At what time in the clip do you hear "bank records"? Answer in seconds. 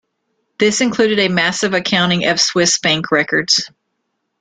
2.79-3.69